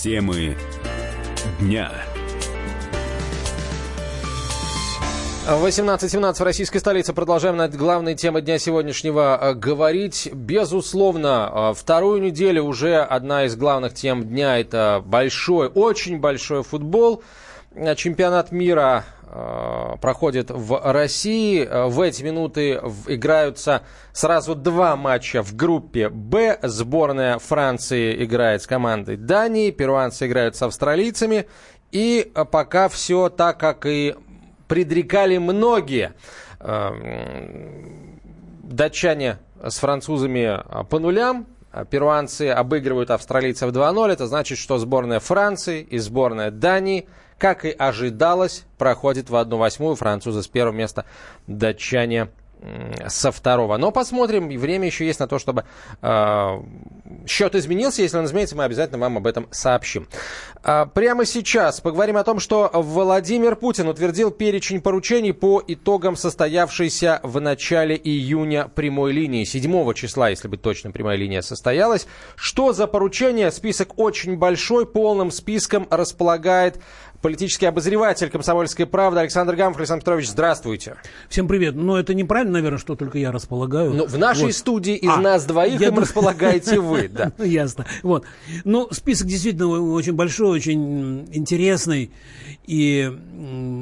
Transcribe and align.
Темы 0.00 0.56
дня. 1.60 1.92
18.17 5.50 6.34
в 6.34 6.42
российской 6.42 6.78
столице. 6.78 7.12
Продолжаем 7.12 7.56
над 7.56 7.74
главной 7.74 8.14
темой 8.14 8.40
дня 8.40 8.56
сегодняшнего 8.60 9.36
э, 9.36 9.54
говорить. 9.54 10.30
Безусловно, 10.32 11.72
э, 11.72 11.74
вторую 11.76 12.22
неделю 12.22 12.62
уже 12.62 12.98
одна 12.98 13.46
из 13.46 13.56
главных 13.56 13.94
тем 13.94 14.22
дня– 14.22 14.58
это 14.60 15.02
большой, 15.04 15.66
очень 15.66 16.20
большой 16.20 16.62
футбол. 16.62 17.24
Э, 17.74 17.96
чемпионат 17.96 18.52
мира 18.52 19.04
проходит 20.00 20.50
в 20.50 20.80
России. 20.92 21.64
В 21.64 22.00
эти 22.00 22.24
минуты 22.24 22.80
играются 23.06 23.82
сразу 24.12 24.56
два 24.56 24.96
матча 24.96 25.44
в 25.44 25.54
группе 25.54 26.08
«Б». 26.08 26.58
Сборная 26.64 27.38
Франции 27.38 28.24
играет 28.24 28.62
с 28.62 28.66
командой 28.66 29.16
Дании, 29.16 29.70
перуанцы 29.70 30.26
играют 30.26 30.56
с 30.56 30.62
австралийцами. 30.62 31.46
И 31.92 32.32
пока 32.50 32.88
все 32.88 33.28
так, 33.28 33.60
как 33.60 33.86
и 33.86 34.16
предрекали 34.70 35.36
многие. 35.38 36.12
Эм, 36.60 38.20
датчане 38.62 39.38
с 39.60 39.80
французами 39.80 40.62
по 40.84 41.00
нулям, 41.00 41.48
перуанцы 41.90 42.50
обыгрывают 42.50 43.10
австралийцев 43.10 43.72
2-0. 43.72 44.12
Это 44.12 44.28
значит, 44.28 44.58
что 44.58 44.78
сборная 44.78 45.18
Франции 45.18 45.82
и 45.82 45.98
сборная 45.98 46.52
Дании, 46.52 47.08
как 47.36 47.64
и 47.64 47.70
ожидалось, 47.70 48.64
проходит 48.78 49.28
в 49.28 49.34
1-8. 49.34 49.96
Французы 49.96 50.40
с 50.40 50.46
первого 50.46 50.72
места, 50.72 51.04
датчане 51.48 52.28
со 53.08 53.32
второго. 53.32 53.76
Но 53.76 53.90
посмотрим, 53.90 54.48
время 54.48 54.86
еще 54.86 55.06
есть 55.06 55.20
на 55.20 55.26
то, 55.26 55.38
чтобы 55.38 55.64
э, 56.02 56.62
счет 57.26 57.54
изменился. 57.54 58.02
Если 58.02 58.18
он 58.18 58.26
изменится, 58.26 58.56
мы 58.56 58.64
обязательно 58.64 58.98
вам 58.98 59.16
об 59.16 59.26
этом 59.26 59.48
сообщим. 59.50 60.08
А, 60.62 60.84
прямо 60.84 61.24
сейчас 61.24 61.80
поговорим 61.80 62.18
о 62.18 62.24
том, 62.24 62.38
что 62.38 62.70
Владимир 62.74 63.56
Путин 63.56 63.88
утвердил 63.88 64.30
перечень 64.30 64.82
поручений 64.82 65.32
по 65.32 65.62
итогам 65.66 66.16
состоявшейся 66.16 67.20
в 67.22 67.40
начале 67.40 67.96
июня 67.96 68.68
прямой 68.74 69.12
линии. 69.12 69.44
7 69.44 69.94
числа, 69.94 70.28
если 70.28 70.48
быть 70.48 70.60
точным, 70.60 70.92
прямая 70.92 71.16
линия 71.16 71.40
состоялась. 71.40 72.06
Что 72.36 72.74
за 72.74 72.86
поручение? 72.86 73.50
Список 73.50 73.98
очень 73.98 74.36
большой. 74.36 74.84
Полным 74.84 75.30
списком 75.30 75.86
располагает 75.90 76.78
политический 77.22 77.66
обозреватель 77.66 78.30
«Комсомольской 78.30 78.86
правды» 78.86 79.20
Александр 79.20 79.54
Гамов. 79.54 79.78
Александр 79.78 80.02
Петрович, 80.02 80.28
здравствуйте. 80.28 80.96
Всем 81.28 81.48
привет. 81.48 81.74
Ну, 81.74 81.96
это 81.96 82.14
неправильно, 82.14 82.54
наверное, 82.54 82.78
что 82.78 82.96
только 82.96 83.18
я 83.18 83.30
располагаю. 83.30 83.92
Ну, 83.92 84.06
в 84.06 84.18
нашей 84.18 84.46
вот. 84.46 84.54
студии 84.54 84.96
из 84.96 85.10
а, 85.10 85.16
нас 85.18 85.44
двоих 85.44 85.80
им 85.80 85.98
располагаете 85.98 86.80
вы, 86.80 87.08
да. 87.12 87.32
Ну, 87.36 87.44
ясно. 87.44 87.86
Вот. 88.02 88.24
Ну, 88.64 88.88
список 88.90 89.26
действительно 89.26 89.68
очень 89.68 90.14
большой, 90.14 90.49
очень 90.50 91.26
интересный. 91.32 92.10
И 92.66 93.10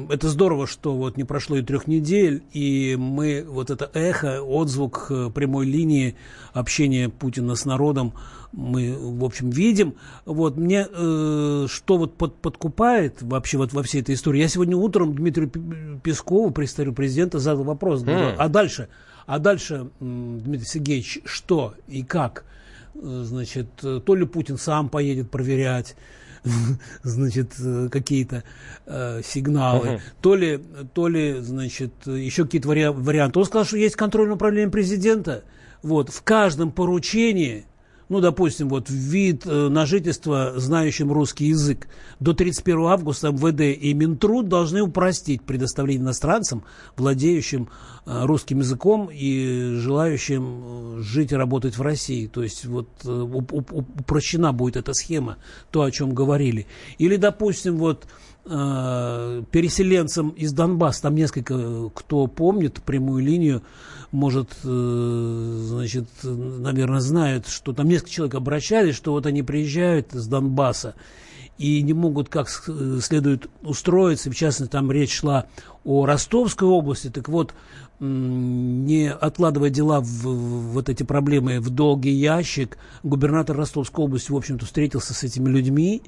это 0.09 0.29
здорово, 0.29 0.67
что 0.67 0.95
вот 0.95 1.17
не 1.17 1.23
прошло 1.23 1.57
и 1.57 1.61
трех 1.61 1.87
недель, 1.87 2.43
и 2.53 2.95
мы 2.99 3.45
вот 3.47 3.69
это 3.69 3.89
эхо, 3.93 4.41
отзвук 4.41 5.07
э, 5.09 5.29
прямой 5.33 5.65
линии 5.65 6.15
общения 6.53 7.09
Путина 7.09 7.55
с 7.55 7.65
народом 7.65 8.13
мы, 8.51 8.95
в 8.97 9.23
общем, 9.23 9.49
видим. 9.49 9.95
Вот 10.25 10.57
мне 10.57 10.87
э, 10.89 11.67
что 11.69 11.97
вот 11.97 12.15
под, 12.15 12.35
подкупает 12.35 13.21
вообще 13.21 13.57
вот 13.57 13.73
во 13.73 13.83
всей 13.83 14.01
этой 14.01 14.15
истории. 14.15 14.39
Я 14.39 14.47
сегодня 14.47 14.75
утром 14.75 15.13
Дмитрию 15.13 15.49
Пескову, 16.01 16.51
представителю 16.51 16.95
президента, 16.95 17.39
задал 17.39 17.63
вопрос. 17.63 18.01
Говорю, 18.01 18.29
mm. 18.29 18.35
а 18.37 18.49
дальше? 18.49 18.89
А 19.27 19.37
дальше, 19.39 19.89
Дмитрий 19.99 20.65
Сергеевич, 20.65 21.19
что 21.25 21.75
и 21.87 22.03
как? 22.03 22.45
Э, 22.95 23.21
значит, 23.23 23.67
то 23.75 24.15
ли 24.15 24.25
Путин 24.25 24.57
сам 24.57 24.89
поедет 24.89 25.29
проверять, 25.29 25.95
значит, 27.03 27.53
э, 27.59 27.89
какие-то 27.91 28.43
э, 28.85 29.21
сигналы, 29.23 29.87
uh-huh. 29.87 30.01
то 30.21 30.35
ли, 30.35 30.59
то 30.93 31.07
ли, 31.07 31.39
значит, 31.41 31.93
еще 32.05 32.45
какие-то 32.45 32.69
вари- 32.69 32.91
варианты. 32.91 33.39
Он 33.39 33.45
сказал, 33.45 33.65
что 33.65 33.77
есть 33.77 33.95
контрольное 33.95 34.35
управление 34.35 34.71
президента. 34.71 35.43
Вот, 35.81 36.09
в 36.09 36.21
каждом 36.23 36.71
поручении 36.71 37.65
ну, 38.09 38.21
допустим, 38.21 38.69
вот 38.69 38.89
вид 38.89 39.43
э, 39.45 39.69
на 39.69 39.85
жительство, 39.85 40.53
знающим 40.55 41.11
русский 41.11 41.45
язык, 41.45 41.87
до 42.19 42.33
31 42.33 42.85
августа 42.87 43.29
МВД 43.29 43.79
и 43.79 43.93
Минтруд 43.93 44.49
должны 44.49 44.81
упростить 44.81 45.43
предоставление 45.43 46.03
иностранцам, 46.03 46.63
владеющим 46.97 47.69
русским 48.25 48.59
языком 48.59 49.09
и 49.11 49.75
желающим 49.75 50.97
э, 50.97 51.01
жить 51.01 51.31
и 51.31 51.35
работать 51.35 51.77
в 51.77 51.81
России. 51.81 52.27
То 52.27 52.43
есть 52.43 52.65
вот 52.65 52.89
упрощена 53.03 54.53
будет 54.53 54.77
эта 54.77 54.93
схема, 54.93 55.37
то, 55.71 55.83
о 55.83 55.91
чем 55.91 56.13
говорили. 56.13 56.67
Или, 56.97 57.15
допустим, 57.17 57.77
вот 57.77 58.07
переселенцам 58.45 60.29
из 60.29 60.53
Донбасса, 60.53 61.03
там 61.03 61.13
несколько, 61.13 61.89
кто 61.93 62.25
помнит 62.25 62.81
прямую 62.81 63.23
линию, 63.23 63.61
может, 64.11 64.49
э, 64.63 65.61
значит, 65.67 66.07
наверное, 66.23 66.99
знают, 66.99 67.47
что 67.47 67.73
там 67.73 67.87
несколько 67.87 68.11
человек 68.11 68.35
обращались, 68.35 68.95
что 68.95 69.11
вот 69.11 69.25
они 69.25 69.43
приезжают 69.43 70.13
с 70.13 70.25
Донбасса 70.27 70.95
и 71.59 71.81
не 71.83 71.93
могут 71.93 72.29
как 72.29 72.49
следует 72.49 73.49
устроиться. 73.61 74.31
В 74.31 74.35
частности, 74.35 74.71
там 74.71 74.91
речь 74.91 75.19
шла 75.19 75.45
о 75.83 76.05
Ростовской 76.05 76.67
области. 76.67 77.09
Так 77.09 77.29
вот, 77.29 77.53
не 77.99 79.11
откладывая 79.11 79.69
дела 79.69 79.99
в, 79.99 80.05
в 80.05 80.71
вот 80.71 80.89
эти 80.89 81.03
проблемы 81.03 81.59
в 81.59 81.69
долгий 81.69 82.13
ящик, 82.13 82.77
губернатор 83.03 83.57
Ростовской 83.57 84.05
области, 84.05 84.31
в 84.31 84.37
общем-то, 84.37 84.65
встретился 84.65 85.13
с 85.13 85.23
этими 85.23 85.49
людьми 85.49 86.01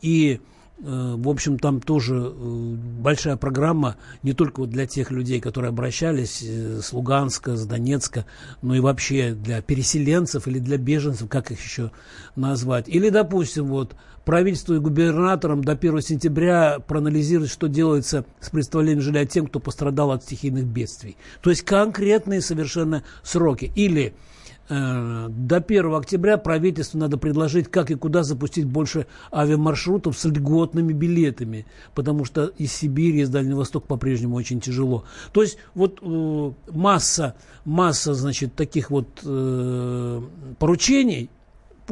и 0.00 0.40
Э, 0.40 0.51
в 0.84 1.28
общем, 1.28 1.60
там 1.60 1.80
тоже 1.80 2.16
э, 2.16 2.74
большая 2.98 3.36
программа 3.36 3.96
не 4.24 4.32
только 4.32 4.60
вот 4.60 4.70
для 4.70 4.86
тех 4.86 5.12
людей, 5.12 5.40
которые 5.40 5.68
обращались 5.68 6.42
э, 6.42 6.80
с 6.82 6.92
Луганска, 6.92 7.54
с 7.54 7.64
Донецка, 7.64 8.26
но 8.62 8.74
и 8.74 8.80
вообще 8.80 9.32
для 9.32 9.62
переселенцев 9.62 10.48
или 10.48 10.58
для 10.58 10.78
беженцев, 10.78 11.28
как 11.28 11.52
их 11.52 11.62
еще 11.62 11.92
назвать. 12.34 12.88
Или, 12.88 13.10
допустим, 13.10 13.66
вот 13.66 13.94
правительству 14.24 14.74
и 14.74 14.80
губернаторам 14.80 15.62
до 15.62 15.72
1 15.72 16.00
сентября 16.00 16.80
проанализировать, 16.80 17.50
что 17.50 17.68
делается 17.68 18.24
с 18.40 18.50
представлением 18.50 19.02
жилья 19.02 19.24
тем, 19.24 19.46
кто 19.46 19.60
пострадал 19.60 20.10
от 20.10 20.24
стихийных 20.24 20.64
бедствий. 20.64 21.16
То 21.42 21.50
есть 21.50 21.62
конкретные 21.62 22.40
совершенно 22.40 23.04
сроки. 23.22 23.70
Или 23.76 24.14
Э, 24.14 24.41
до 24.68 25.56
1 25.56 25.94
октября 25.94 26.38
правительству 26.38 26.98
надо 26.98 27.18
предложить, 27.18 27.68
как 27.68 27.90
и 27.90 27.94
куда 27.94 28.22
запустить 28.22 28.64
больше 28.64 29.06
авиамаршрутов 29.32 30.18
с 30.18 30.24
льготными 30.24 30.92
билетами, 30.92 31.66
потому 31.94 32.24
что 32.24 32.46
из 32.46 32.72
Сибири, 32.72 33.20
из 33.20 33.28
Дальнего 33.28 33.58
Востока 33.58 33.86
по-прежнему 33.86 34.36
очень 34.36 34.60
тяжело. 34.60 35.04
То 35.32 35.42
есть 35.42 35.58
вот 35.74 35.98
э, 36.02 36.52
масса, 36.70 37.34
масса, 37.64 38.14
значит, 38.14 38.54
таких 38.54 38.90
вот 38.90 39.08
э, 39.24 40.22
поручений, 40.58 41.30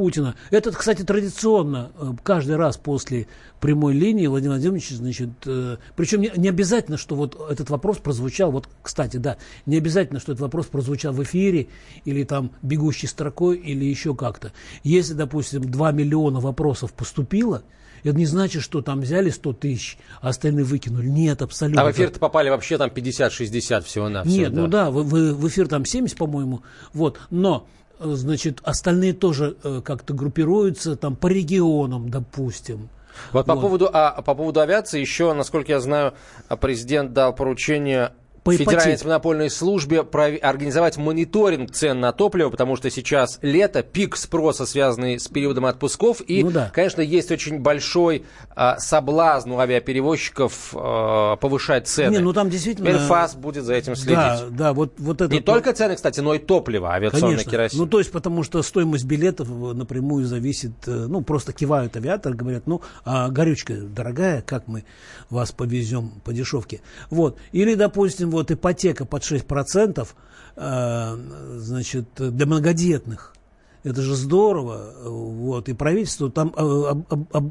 Путина. 0.01 0.35
Это, 0.51 0.73
кстати, 0.73 1.03
традиционно 1.03 1.93
э, 1.99 2.13
каждый 2.23 2.57
раз 2.57 2.79
после 2.79 3.27
прямой 3.61 3.93
линии 3.93 4.27
Владимир 4.29 4.53
Владимирович, 4.53 4.89
значит, 4.89 5.29
э, 5.45 5.77
причем 5.95 6.23
не, 6.23 6.33
не 6.37 6.49
обязательно, 6.49 6.97
что 6.97 7.17
вот 7.17 7.39
этот 7.51 7.69
вопрос 7.69 7.99
прозвучал, 7.99 8.51
вот, 8.51 8.67
кстати, 8.83 9.19
да, 9.19 9.37
не 9.67 9.77
обязательно, 9.77 10.19
что 10.19 10.33
этот 10.33 10.41
вопрос 10.41 10.69
прозвучал 10.69 11.13
в 11.13 11.23
эфире 11.23 11.69
или 12.07 12.25
там 12.25 12.51
бегущей 12.63 13.09
строкой 13.09 13.59
или 13.59 13.85
еще 13.85 14.15
как-то. 14.15 14.53
Если, 14.85 15.13
допустим, 15.13 15.71
2 15.71 15.93
миллиона 15.93 16.41
вопросов 16.41 16.95
поступило, 16.95 17.63
это 18.03 18.17
не 18.17 18.25
значит, 18.25 18.63
что 18.63 18.81
там 18.81 19.01
взяли 19.03 19.29
100 19.29 19.53
тысяч, 19.53 19.99
а 20.23 20.31
остальные 20.31 20.65
выкинули. 20.65 21.09
Нет, 21.09 21.43
абсолютно. 21.43 21.83
А 21.83 21.85
в 21.85 21.91
эфир-то 21.91 22.19
попали 22.19 22.49
вообще 22.49 22.79
там 22.79 22.89
50-60 22.89 23.83
всего 23.83 24.09
на. 24.09 24.25
Нет, 24.25 24.55
да. 24.55 24.63
ну 24.63 24.67
да, 24.67 24.91
в, 24.91 25.03
в, 25.03 25.35
в 25.35 25.49
эфир 25.49 25.69
там 25.69 25.85
70, 25.85 26.17
по-моему. 26.17 26.63
Вот, 26.95 27.21
но 27.29 27.67
значит, 28.01 28.61
остальные 28.65 29.13
тоже 29.13 29.57
э, 29.63 29.83
как-то 29.85 30.15
группируются 30.15 30.97
там 30.97 31.17
по 31.17 31.27
регионам, 31.27 32.09
допустим. 32.09 32.89
Вот, 33.33 33.47
вот. 33.47 33.55
По, 33.55 33.61
поводу, 33.61 33.91
а, 33.93 34.23
по 34.23 34.35
поводу 34.35 34.61
авиации 34.61 35.01
еще, 35.01 35.33
насколько 35.35 35.73
я 35.73 35.81
знаю, 35.81 36.15
президент 36.61 37.13
дал 37.13 37.35
поручение 37.35 38.13
по 38.43 38.53
Федеральной 38.53 38.93
антимонопольной 38.93 39.51
службе 39.51 40.01
организовать 40.01 40.97
мониторинг 40.97 41.73
цен 41.73 42.01
на 42.01 42.13
топливо, 42.13 42.51
потому 42.51 42.77
что 42.77 42.91
сейчас 42.91 43.39
лето, 43.43 43.83
пик 43.83 44.17
спроса, 44.17 44.67
связанный 44.67 45.19
с 45.19 45.29
периодом 45.29 45.67
отпусков, 45.67 46.23
и, 46.27 46.43
ну, 46.43 46.51
да. 46.51 46.71
конечно, 46.73 47.01
есть 47.01 47.31
очень 47.31 47.59
большой 47.59 48.25
а, 48.55 48.79
соблазн 48.79 49.53
у 49.53 49.59
авиаперевозчиков 49.59 50.75
а, 50.75 51.37
повышать 51.37 51.87
цены. 51.87 52.17
Не, 52.17 52.19
ну 52.21 52.33
там 52.33 52.51
действительно... 52.51 52.89
Мерфас 52.89 53.35
будет 53.35 53.65
за 53.65 53.75
этим 53.75 53.95
следить. 53.95 54.17
Да, 54.17 54.43
да, 54.51 54.73
вот, 54.73 54.95
вот 54.99 55.21
это... 55.21 55.33
Не 55.33 55.41
только 55.41 55.73
цены, 55.73 55.97
кстати, 55.97 56.21
но 56.21 56.35
и 56.35 56.39
топливо, 56.39 56.93
авиационный 56.93 57.35
конечно. 57.35 57.51
керосин. 57.51 57.79
Ну, 57.79 57.87
то 57.87 57.99
есть, 57.99 58.11
потому 58.11 58.43
что 58.43 58.63
стоимость 58.63 59.05
билетов 59.05 59.49
напрямую 59.49 60.25
зависит, 60.25 60.73
э, 60.87 61.07
ну, 61.09 61.23
просто 61.23 61.53
кивают 61.53 61.97
авиаторы, 61.97 62.35
говорят, 62.35 62.67
ну, 62.67 62.81
а 63.05 63.29
горючка 63.29 63.75
дорогая, 63.75 64.43
как 64.43 64.67
мы 64.67 64.85
вас 65.29 65.53
повезем 65.53 66.11
по 66.25 66.33
дешевке. 66.33 66.81
Вот. 67.11 67.39
Или, 67.53 67.75
допустим, 67.75 68.31
вот 68.31 68.40
ипотека 68.51 69.05
под 69.05 69.23
6%, 69.23 70.09
э, 70.57 71.17
значит, 71.57 72.09
для 72.17 72.47
многодетных. 72.47 73.35
Это 73.83 74.03
же 74.03 74.15
здорово. 74.15 74.93
Вот. 75.05 75.69
И 75.71 75.73
правительство 75.73 76.31
там 76.31 76.53
э, 76.55 76.95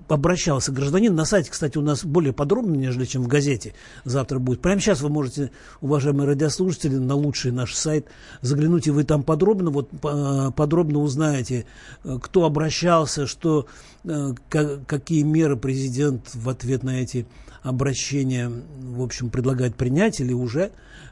обращался 0.10 0.72
гражданин. 0.72 1.16
На 1.16 1.26
сайте, 1.26 1.50
кстати, 1.50 1.78
у 1.78 1.82
нас 1.82 2.06
более 2.06 2.34
подробно, 2.34 2.76
нежели 2.76 3.06
чем 3.06 3.24
в 3.24 3.28
газете 3.28 3.74
завтра 4.06 4.38
будет. 4.38 4.62
Прямо 4.62 4.80
сейчас 4.80 5.02
вы 5.02 5.10
можете, 5.10 5.50
уважаемые 5.82 6.28
радиослушатели, 6.28 6.98
на 6.98 7.16
лучший 7.16 7.52
наш 7.52 7.74
сайт 7.74 8.06
заглянуть, 8.42 8.86
и 8.86 8.92
вы 8.92 9.06
там 9.06 9.24
подробно, 9.24 9.72
вот, 9.72 9.90
подробно 10.56 11.00
узнаете, 11.00 11.66
э, 12.04 12.20
кто 12.22 12.46
обращался, 12.46 13.26
что, 13.26 13.66
э, 14.04 14.34
какие 14.50 15.24
меры 15.24 15.58
президент 15.58 16.30
в 16.36 16.48
ответ 16.48 16.84
на 16.84 17.02
эти 17.02 17.26
обращения, 17.62 18.52
в 18.80 19.02
общем, 19.02 19.30
предлагает 19.30 19.76
принять 19.76 20.20
или 20.20 20.34
уже 20.34 20.72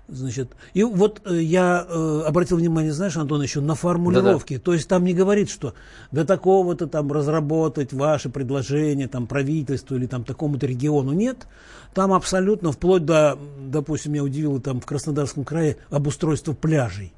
Значит, 0.09 0.55
и 0.73 0.83
вот 0.83 1.21
э, 1.25 1.41
я 1.41 1.85
э, 1.88 2.21
обратил 2.25 2.55
внимание, 2.57 2.94
знаешь, 2.94 3.17
Антон, 3.17 3.41
еще 3.41 3.59
на 3.59 3.75
формулировки. 3.75 4.53
Да-да. 4.53 4.63
То 4.63 4.73
есть 4.73 4.88
там 4.88 5.03
не 5.03 5.13
говорит, 5.13 5.49
что 5.49 5.73
до 6.11 6.23
такого-то 6.23 6.88
там 6.88 7.11
разработать 7.11 7.91
ваши 7.91 8.29
предложения 8.29 9.09
там 9.09 9.27
правительству 9.27 9.97
или 9.97 10.05
там 10.05 10.23
такому-то 10.23 10.65
региону. 10.65 11.11
Нет. 11.11 11.47
Там 11.94 12.13
абсолютно 12.13 12.71
вплоть 12.71 13.03
до, 13.03 13.38
допустим, 13.59 14.13
меня 14.13 14.23
удивило 14.23 14.61
там 14.61 14.79
в 14.79 14.85
Краснодарском 14.85 15.44
крае 15.44 15.75
обустройство 15.89 16.53
пляжей. 16.53 17.13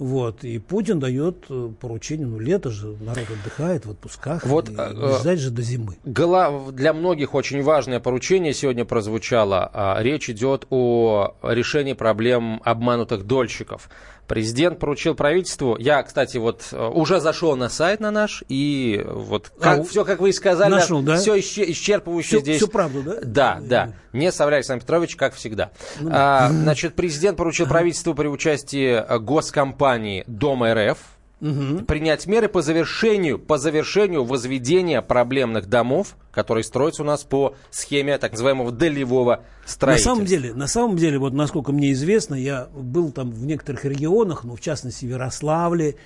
Вот. 0.00 0.44
И 0.44 0.58
Путин 0.58 0.98
дает 0.98 1.44
э, 1.50 1.70
поручение, 1.78 2.26
ну 2.26 2.38
лето 2.38 2.70
же, 2.70 2.96
народ 3.00 3.26
отдыхает 3.30 3.84
в 3.84 3.90
отпусках, 3.90 4.46
вот, 4.46 4.70
и, 4.70 4.74
э, 4.74 5.18
ждать 5.20 5.38
же 5.38 5.50
до 5.50 5.60
зимы. 5.60 5.98
Для 6.04 6.94
многих 6.94 7.34
очень 7.34 7.62
важное 7.62 8.00
поручение 8.00 8.54
сегодня 8.54 8.86
прозвучало. 8.86 9.70
А, 9.74 10.02
речь 10.02 10.30
идет 10.30 10.66
о 10.70 11.34
решении 11.42 11.92
проблем 11.92 12.62
обманутых 12.64 13.26
дольщиков. 13.26 13.90
Президент 14.30 14.78
поручил 14.78 15.16
правительству. 15.16 15.76
Я, 15.76 16.04
кстати, 16.04 16.36
вот 16.36 16.68
э, 16.70 16.86
уже 16.86 17.18
зашел 17.18 17.56
на 17.56 17.68
сайт 17.68 17.98
на 17.98 18.12
наш, 18.12 18.44
и 18.48 19.04
вот 19.04 19.50
как, 19.60 19.80
а, 19.80 19.82
все, 19.82 20.04
как 20.04 20.20
вы 20.20 20.28
и 20.28 20.32
сказали, 20.32 20.70
нашел, 20.70 21.02
да? 21.02 21.16
все 21.16 21.36
исчерпывающе 21.36 22.22
все, 22.22 22.38
здесь. 22.38 22.56
Всю 22.58 22.68
правду, 22.68 23.02
да? 23.02 23.18
Да, 23.24 23.58
да. 23.60 23.92
Не 24.12 24.30
Савля 24.30 24.54
Александр 24.54 24.82
Петрович, 24.82 25.16
как 25.16 25.34
всегда. 25.34 25.72
Ну, 25.98 26.10
а, 26.12 26.48
значит, 26.48 26.94
президент 26.94 27.38
поручил 27.38 27.66
правительству 27.66 28.14
при 28.14 28.28
участии 28.28 29.04
э, 29.04 29.18
госкомпании 29.18 30.22
Дом 30.28 30.62
РФ, 30.62 30.98
угу. 31.40 31.84
принять 31.84 32.26
меры 32.26 32.48
по 32.48 32.62
завершению, 32.62 33.38
по 33.38 33.58
завершению 33.58 34.24
возведения 34.24 35.02
проблемных 35.02 35.68
домов, 35.68 36.16
которые 36.32 36.64
строятся 36.64 37.02
у 37.02 37.06
нас 37.06 37.24
по 37.24 37.54
схеме 37.70 38.18
так 38.18 38.32
называемого 38.32 38.72
долевого 38.72 39.44
строительства. 39.64 40.10
На 40.10 40.14
самом 40.16 40.26
деле, 40.26 40.54
на 40.54 40.66
самом 40.66 40.96
деле, 40.96 41.18
вот 41.18 41.32
насколько 41.32 41.72
мне 41.72 41.92
известно, 41.92 42.34
я 42.34 42.68
был 42.74 43.10
там 43.12 43.30
в 43.30 43.44
некоторых 43.44 43.84
регионах, 43.84 44.44
ну, 44.44 44.56
в 44.56 44.60
частности, 44.60 45.06
в 45.06 45.08
Ярославле, 45.08 45.96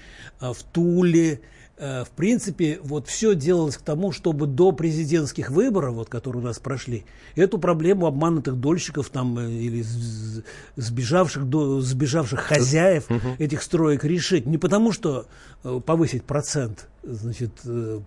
э, 0.40 0.52
в 0.52 0.62
Туле, 0.62 1.40
в 1.76 2.10
принципе, 2.14 2.78
вот 2.82 3.08
все 3.08 3.34
делалось 3.34 3.76
к 3.76 3.82
тому, 3.82 4.12
чтобы 4.12 4.46
до 4.46 4.70
президентских 4.70 5.50
выборов, 5.50 5.94
вот, 5.94 6.08
которые 6.08 6.42
у 6.42 6.46
нас 6.46 6.60
прошли, 6.60 7.04
эту 7.34 7.58
проблему 7.58 8.06
обманутых 8.06 8.54
дольщиков 8.60 9.10
там, 9.10 9.38
э, 9.38 9.50
или 9.50 9.84
сбежавших, 10.76 11.48
до, 11.48 11.80
сбежавших 11.80 12.40
хозяев 12.40 13.08
этих 13.38 13.62
строек 13.62 14.04
решить. 14.04 14.46
Не 14.46 14.56
потому, 14.56 14.92
что 14.92 15.26
э, 15.64 15.80
повысить 15.84 16.22
процент 16.22 16.86
значит, 17.02 17.50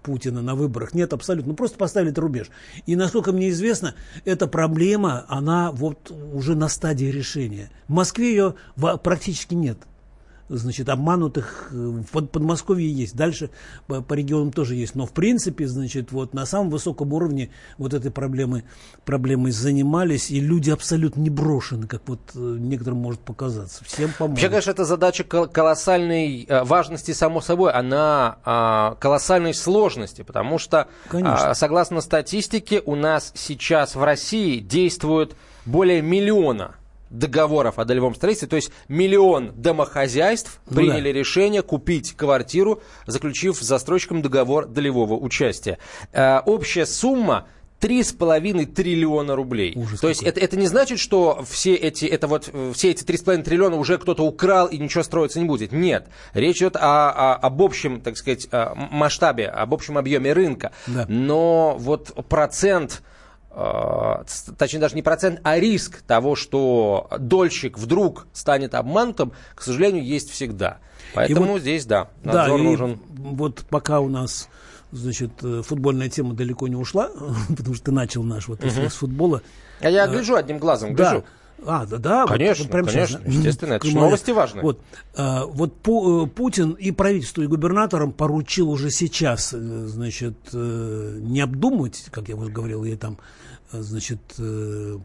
Путина 0.02 0.42
на 0.42 0.56
выборах. 0.56 0.94
Нет, 0.94 1.12
абсолютно. 1.14 1.50
Ну, 1.50 1.56
просто 1.56 1.78
поставили 1.78 2.14
рубеж. 2.18 2.50
И, 2.86 2.96
насколько 2.96 3.32
мне 3.32 3.50
известно, 3.50 3.96
эта 4.26 4.48
проблема, 4.48 5.26
она 5.28 5.72
вот 5.72 6.12
уже 6.34 6.56
на 6.56 6.70
стадии 6.70 7.08
решения. 7.08 7.70
В 7.88 7.94
Москве 7.94 8.30
ее 8.30 8.56
практически 9.04 9.54
нет 9.54 9.78
значит, 10.50 10.90
обманутых 10.90 11.70
в 11.72 12.28
Подмосковье 12.28 12.92
есть, 12.92 13.16
дальше 13.16 13.50
по, 13.88 14.02
по 14.02 14.14
регионам 14.14 14.52
тоже 14.52 14.76
есть, 14.76 14.96
но 14.96 15.06
в 15.06 15.12
принципе, 15.12 15.68
значит, 15.68 16.12
вот 16.12 16.34
на 16.34 16.46
самом 16.46 16.70
высоком 16.70 17.14
уровне 17.14 17.50
вот 17.78 17.94
этой 17.94 18.12
проблемы, 18.12 18.64
проблемой 19.06 19.52
занимались, 19.52 20.32
и 20.32 20.40
люди 20.40 20.70
абсолютно 20.70 21.22
не 21.22 21.30
брошены, 21.30 21.88
как 21.88 22.02
вот 22.08 22.20
э, 22.36 22.40
некоторым 22.40 23.00
может 23.00 23.20
показаться. 23.22 23.84
Всем 23.86 24.12
помогут. 24.18 24.38
Вообще, 24.38 24.50
конечно, 24.50 24.72
эта 24.72 24.86
задача 24.86 25.24
колоссальной 25.24 26.44
э, 26.44 26.64
важности, 26.64 27.12
само 27.12 27.42
собой, 27.42 27.72
она 27.72 28.38
а, 28.46 28.96
колоссальной 29.00 29.54
сложности, 29.54 30.22
потому 30.22 30.58
что, 30.58 30.88
конечно. 31.10 31.54
согласно 31.54 32.02
статистике, 32.02 32.82
у 32.86 32.96
нас 32.96 33.32
сейчас 33.36 33.96
в 33.96 34.04
России 34.04 34.60
действует 34.60 35.36
более 35.66 36.02
миллиона 36.02 36.76
договоров 37.10 37.80
о 37.80 37.86
долевом 37.86 38.16
строительстве, 38.16 38.48
то 38.48 38.56
есть 38.56 38.72
миллион 38.88 39.54
домохозяйств 39.56 40.60
ну 40.70 40.78
приняли 40.78 41.12
да. 41.12 41.20
решение 41.20 41.62
купить 41.62 42.14
квартиру, 42.14 42.82
заключив 43.06 43.58
с 43.58 43.62
застройщиком 43.62 44.22
договор 44.22 44.66
долевого 44.66 45.16
участия. 45.16 45.78
Э, 46.12 46.40
общая 46.46 46.86
сумма 46.86 47.48
три 47.80 48.04
с 48.04 48.12
половиной 48.12 48.66
триллиона 48.66 49.36
рублей. 49.36 49.74
Ужас 49.76 50.00
То 50.00 50.10
есть 50.10 50.24
это, 50.24 50.40
это 50.40 50.58
не 50.58 50.68
значит, 50.68 51.00
что 51.00 51.44
все 51.48 51.76
эти, 51.76 52.06
это 52.06 52.28
вот, 52.28 52.50
все 52.74 52.92
эти 52.92 53.04
три 53.04 53.18
с 53.18 53.22
половиной 53.22 53.46
триллиона 53.46 53.78
уже 53.78 53.98
кто-то 53.98 54.24
украл 54.24 54.68
и 54.68 54.78
ничего 54.78 55.04
строиться 55.04 55.40
не 55.40 55.46
будет. 55.46 55.72
Нет. 55.72 56.08
Речь 56.34 56.58
идет 56.58 56.76
о, 56.76 57.12
о, 57.12 57.36
об 57.36 57.62
общем, 57.62 58.02
так 58.02 58.18
сказать, 58.18 58.48
э, 58.52 58.70
масштабе, 58.76 59.48
об 59.48 59.74
общем 59.74 59.98
объеме 59.98 60.34
рынка. 60.34 60.72
Да. 60.88 61.06
Но 61.08 61.76
вот 61.78 62.14
процент 62.28 63.02
Э, 63.02 63.16
точнее 64.58 64.80
даже 64.80 64.96
не 64.96 65.02
процент, 65.02 65.40
а 65.44 65.60
риск 65.60 66.02
того, 66.04 66.36
что 66.36 67.08
дольщик 67.20 67.78
вдруг 67.78 68.28
станет 68.34 68.76
обманутым, 68.76 69.32
к 69.56 69.62
сожалению, 69.64 70.06
есть 70.06 70.30
всегда. 70.30 70.78
Поэтому 71.14 71.54
вот, 71.54 71.62
здесь, 71.62 71.86
да, 71.86 72.10
надзор 72.24 72.60
да, 72.60 72.64
нужен. 72.64 73.00
Вот 73.10 73.66
пока 73.70 74.00
у 74.00 74.10
нас 74.10 74.50
значит, 74.92 75.32
э, 75.44 75.62
футбольная 75.66 76.10
тема 76.10 76.34
далеко 76.34 76.68
не 76.68 76.76
ушла, 76.76 77.10
потому 77.58 77.76
что 77.76 77.86
ты 77.86 77.92
начал 77.92 78.24
наш 78.24 78.48
вот 78.48 78.64
угу. 78.64 78.70
с 78.70 78.94
футбола. 78.94 79.42
А 79.82 79.90
я 79.90 80.08
гляжу 80.08 80.36
одним 80.36 80.60
глазом, 80.60 80.94
гляжу. 80.94 81.22
Да. 81.22 81.26
А, 81.66 81.86
да, 81.86 81.98
да. 81.98 82.26
Конечно, 82.26 82.64
вот, 82.64 82.72
прямо 82.72 82.88
конечно, 82.88 83.20
сейчас, 83.20 83.34
естественно, 83.34 83.74
это 83.74 83.88
новости 83.88 84.32
важные. 84.32 84.64
Вот, 84.64 84.82
а, 85.16 85.46
вот 85.46 85.76
Пу, 85.82 86.28
Путин 86.28 86.72
и 86.72 86.92
правительству, 86.92 87.44
и 87.44 87.48
губернаторам 87.48 88.12
поручил 88.12 88.70
уже 88.70 88.92
сейчас, 88.92 89.52
значит, 89.52 90.38
не 90.54 91.42
обдумывать, 91.42 92.06
как 92.12 92.30
я 92.30 92.36
уже 92.36 92.52
говорил, 92.52 92.84
и 92.84 92.96
там 92.96 93.18
значит, 93.72 94.20
э, 94.40 94.98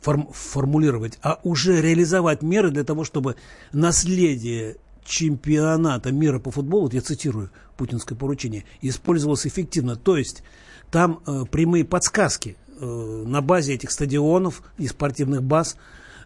форм, 0.00 0.28
формулировать, 0.32 1.18
а 1.22 1.40
уже 1.42 1.80
реализовать 1.80 2.42
меры 2.42 2.70
для 2.70 2.84
того, 2.84 3.04
чтобы 3.04 3.36
наследие 3.72 4.76
чемпионата 5.04 6.12
мира 6.12 6.38
по 6.38 6.50
футболу, 6.50 6.84
вот 6.84 6.94
я 6.94 7.00
цитирую 7.00 7.50
путинское 7.76 8.16
поручение, 8.16 8.64
использовалось 8.80 9.46
эффективно. 9.46 9.96
То 9.96 10.16
есть 10.16 10.42
там 10.90 11.20
э, 11.26 11.44
прямые 11.50 11.84
подсказки 11.84 12.56
э, 12.61 12.61
на 12.86 13.40
базе 13.40 13.74
этих 13.74 13.90
стадионов 13.90 14.62
и 14.78 14.86
спортивных 14.86 15.42
баз 15.42 15.76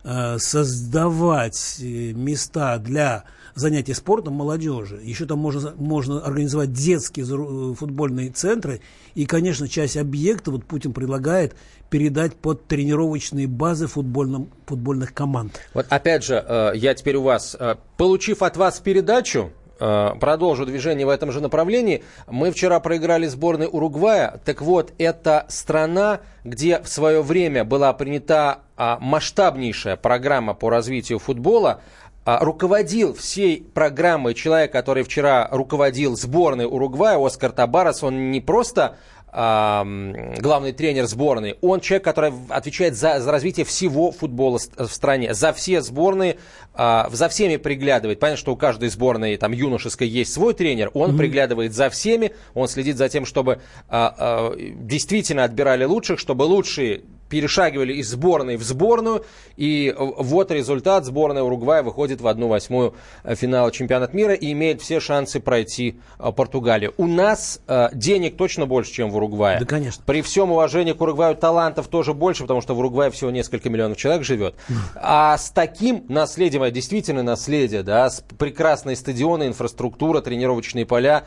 э, 0.05 0.39
создавать 0.39 1.77
э, 1.81 2.13
места 2.13 2.79
для 2.79 3.25
занятий 3.57 3.95
спортом 3.95 4.35
молодежи. 4.35 5.01
Еще 5.03 5.27
там 5.27 5.39
можно, 5.39 5.75
можно 5.77 6.21
организовать 6.21 6.73
детские 6.73 7.27
э, 7.27 7.75
футбольные 7.75 8.31
центры. 8.31 8.81
И, 9.15 9.27
конечно, 9.27 9.67
часть 9.67 9.97
объекта 9.97 10.51
вот 10.51 10.65
Путин 10.65 10.93
предлагает 10.93 11.57
передать 11.91 12.37
под 12.37 12.67
тренировочные 12.67 13.49
базы 13.49 13.87
футбольным, 13.87 14.51
футбольных 14.67 15.15
команд. 15.15 15.59
Вот 15.75 15.87
опять 15.89 16.25
же, 16.25 16.45
э, 16.47 16.73
я 16.75 16.95
теперь 16.95 17.17
у 17.17 17.23
вас, 17.23 17.57
э, 17.59 17.77
получив 17.97 18.43
от 18.43 18.57
вас 18.57 18.79
передачу, 18.79 19.51
продолжу 19.79 20.67
движение 20.67 21.07
в 21.07 21.11
этом 21.11 21.33
же 21.33 21.41
направлении. 21.41 22.03
Мы 22.27 22.51
вчера 22.51 22.81
проиграли 22.81 23.27
сборной 23.27 23.69
Уругвая. 23.71 24.41
Так 24.45 24.63
вот, 24.63 24.93
это 24.99 25.47
страна, 25.49 26.21
где 26.45 26.81
в 26.81 26.89
свое 26.89 27.23
время 27.23 27.65
была 27.65 27.93
принята 27.93 28.61
а, 28.77 28.99
масштабнейшая 29.01 29.97
программа 29.97 30.55
по 30.55 30.71
развитию 30.71 31.19
футбола. 31.19 31.81
А, 32.25 32.45
руководил 32.45 33.15
всей 33.15 33.63
программой 33.63 34.35
человек, 34.35 34.73
который 34.73 35.05
вчера 35.05 35.49
руководил 35.53 36.17
сборной 36.17 36.67
Уругвая, 36.67 37.25
Оскар 37.25 37.53
Табарас, 37.53 38.03
он 38.03 38.33
не 38.33 38.41
просто 38.41 38.97
главный 39.37 40.73
тренер 40.73 41.05
сборной, 41.07 41.59
он 41.61 41.81
человек, 41.81 42.05
который 42.05 42.33
отвечает 42.49 42.97
за, 42.97 43.21
за 43.21 43.31
развитие 43.31 43.67
всего 43.67 44.11
футбола 44.11 44.59
в 44.79 44.89
стране, 44.89 45.35
за 45.35 45.53
все 45.53 45.83
сборные, 45.83 46.39
а, 46.73 47.11
за 47.13 47.29
всеми 47.29 47.57
приглядывает. 47.57 48.19
Понятно, 48.19 48.39
что 48.39 48.53
у 48.55 48.57
каждой 48.57 48.89
сборной 48.89 49.37
там 49.37 49.53
юношеской 49.53 50.09
есть 50.09 50.33
свой 50.33 50.55
тренер, 50.55 50.91
он 50.95 51.11
mm-hmm. 51.11 51.19
приглядывает 51.19 51.75
за 51.75 51.91
всеми, 51.91 52.33
он 52.55 52.67
следит 52.67 52.97
за 52.97 53.11
тем, 53.11 53.27
чтобы 53.27 53.61
а, 53.89 54.55
действительно 54.57 55.45
отбирали 55.45 55.85
лучших, 55.85 56.19
чтобы 56.19 56.45
лучшие 56.45 57.03
перешагивали 57.29 57.93
из 57.95 58.11
сборной 58.11 58.57
в 58.57 58.63
сборную, 58.63 59.25
и 59.57 59.95
вот 59.97 60.51
результат. 60.51 61.05
Сборная 61.05 61.43
Уругвая 61.43 61.83
выходит 61.83 62.21
в 62.21 62.27
одну 62.27 62.49
восьмую 62.49 62.95
э, 63.25 63.35
финала 63.35 63.71
чемпионата 63.73 64.15
мира 64.17 64.35
и 64.35 64.53
имеет 64.53 64.81
все 64.81 65.01
шансы 65.01 65.41
пройти 65.41 65.99
э, 66.19 66.33
Португалию. 66.33 66.95
У 66.97 67.07
нас 67.07 67.61
э, 67.67 67.89
денег 67.93 68.37
точно 68.37 68.67
больше, 68.67 68.93
чем 68.93 69.11
в 69.11 69.17
Уругвае. 69.17 69.59
Да, 69.61 69.67
конечно. 69.67 70.03
При 70.07 70.23
всем 70.23 70.53
уважении 70.53 70.93
к 70.93 71.01
Уругваю 71.01 71.37
талантов 71.37 71.89
тоже 71.89 72.15
больше, 72.15 72.43
потому 72.43 72.61
что 72.61 72.75
в 72.75 72.79
Уругвае 72.79 73.11
всего 73.11 73.31
несколько 73.31 73.71
миллионов 73.71 73.97
человек 73.97 74.25
живет. 74.25 74.55
А 74.95 75.37
с 75.37 75.51
таким 75.51 76.05
наследием, 76.09 76.63
а 76.63 76.71
действительно 76.71 77.23
наследие, 77.23 77.83
да, 77.83 78.11
с 78.11 78.23
прекрасной 78.39 78.97
стадионы, 78.97 79.45
инфраструктура, 79.45 80.21
тренировочные 80.21 80.87
поля, 80.87 81.25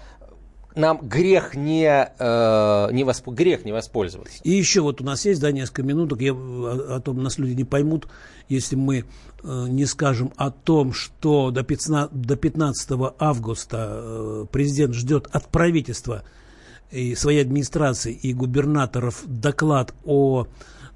нам 0.75 0.99
грех 1.01 1.55
не, 1.55 2.11
э, 2.17 2.91
не, 2.91 3.03
восп... 3.03 3.27
грех 3.29 3.65
не 3.65 3.71
воспользоваться. 3.71 4.39
И 4.43 4.51
еще 4.51 4.81
вот 4.81 5.01
у 5.01 5.03
нас 5.03 5.25
есть, 5.25 5.41
да, 5.41 5.51
несколько 5.51 5.83
минуток, 5.83 6.21
я, 6.21 6.33
о, 6.33 6.95
о 6.97 6.99
том 6.99 7.21
нас 7.23 7.37
люди 7.37 7.53
не 7.53 7.63
поймут, 7.63 8.07
если 8.47 8.75
мы 8.75 8.99
э, 9.43 9.65
не 9.69 9.85
скажем 9.85 10.31
о 10.35 10.51
том, 10.51 10.93
что 10.93 11.51
до 11.51 11.63
15, 11.63 12.11
до 12.13 12.35
15 12.35 12.91
августа 13.19 13.87
э, 13.89 14.45
президент 14.51 14.93
ждет 14.93 15.27
от 15.31 15.47
правительства 15.47 16.23
и 16.91 17.15
своей 17.15 17.41
администрации 17.41 18.13
и 18.13 18.33
губернаторов 18.33 19.23
доклад 19.25 19.93
о 20.05 20.47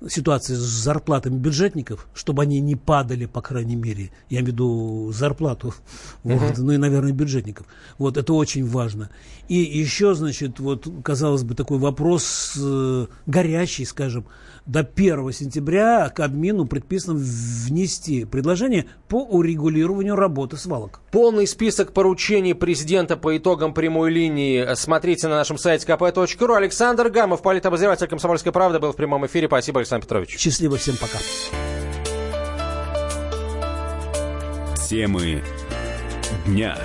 ситуации 0.10 0.54
с 0.54 0.58
зарплатами 0.58 1.38
бюджетников, 1.38 2.08
чтобы 2.14 2.44
они 2.44 2.60
не 2.60 2.76
падали, 2.76 3.26
по 3.26 3.42
крайней 3.42 3.76
мере, 3.76 4.12
я 4.30 4.40
имею 4.40 4.46
в 4.46 4.48
виду 4.50 5.12
зарплату, 5.14 5.74
uh-huh. 6.24 6.38
вот, 6.38 6.58
ну 6.58 6.72
и, 6.74 6.78
наверное, 6.78 7.12
бюджетников. 7.12 7.68
Вот 7.98 8.18
это 8.18 8.34
очень 8.34 8.66
важно. 8.66 9.10
И 9.48 9.56
еще, 9.56 10.14
значит, 10.14 10.60
вот, 10.60 10.88
казалось 11.04 11.44
бы, 11.44 11.56
такой 11.56 11.78
вопрос 11.78 12.54
э, 12.58 13.08
горячий, 13.26 13.86
скажем, 13.86 14.26
до 14.66 14.80
1 14.80 15.32
сентября 15.34 16.10
к 16.10 16.20
админу 16.22 16.66
предписано 16.66 17.20
внести 17.20 18.26
предложение 18.26 18.86
по 19.10 19.22
урегулированию 19.24 20.16
работы 20.16 20.58
свалок. 20.58 21.02
Полный 21.12 21.48
список 21.48 21.92
поручений 21.92 22.56
президента 22.56 23.18
по 23.18 23.36
итогам 23.36 23.74
прямой 23.74 24.12
линии 24.12 24.74
смотрите 24.76 25.28
на 25.28 25.36
нашем 25.36 25.58
сайте 25.58 25.86
kp.ru. 25.86 26.56
Александр 26.56 27.10
Гамов, 27.10 27.42
политобозреватель 27.42 28.08
«Комсомольской 28.08 28.52
правды», 28.52 28.80
был 28.80 28.94
в 28.94 28.96
прямом 28.96 29.26
эфире. 29.26 29.48
Спасибо, 29.48 29.82
Александр 29.82 29.93
Петрович. 30.02 30.38
Счастливо, 30.38 30.78
всем 30.78 30.98
пока. 30.98 31.20
Темы 34.88 35.44
дня. 36.46 36.78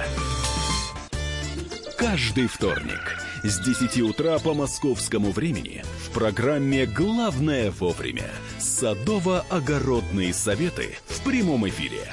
Каждый 1.97 2.47
вторник 2.47 3.19
с 3.43 3.59
10 3.61 4.03
утра 4.03 4.38
по 4.38 4.55
московскому 4.55 5.31
времени 5.31 5.85
в 6.07 6.11
программе 6.11 6.87
«Главное 6.87 7.71
вовремя» 7.71 8.31
садово-огородные 8.59 10.33
советы 10.33 10.97
в 11.07 11.23
прямом 11.23 11.69
эфире. 11.69 12.12